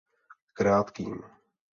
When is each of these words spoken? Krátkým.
Krátkým. 0.59 1.17